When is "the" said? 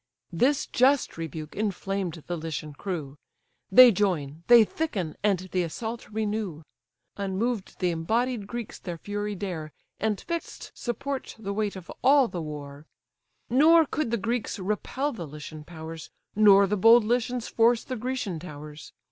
2.25-2.35, 5.51-5.61, 7.77-7.91, 11.37-11.53, 12.27-12.41, 14.09-14.17, 15.11-15.27, 16.65-16.77, 17.83-17.95